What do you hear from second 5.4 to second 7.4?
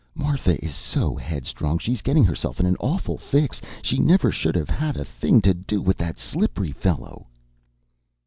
to do with that Slippery fellow!"